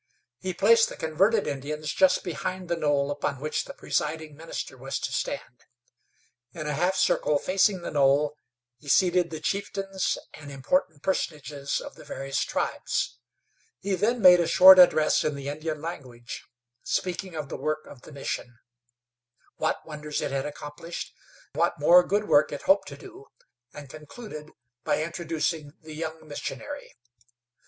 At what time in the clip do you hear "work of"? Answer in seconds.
17.57-18.01